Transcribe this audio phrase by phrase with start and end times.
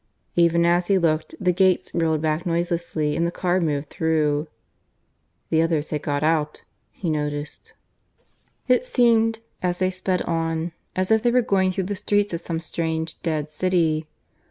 [0.35, 4.47] Even as he looked the gates rolled back noiselessly and the car moved through.
[5.51, 7.75] (The others had got out, he noticed.)
[8.67, 12.41] It seemed, as they sped on, as if they were going through the streets of
[12.41, 14.07] some strange dead city.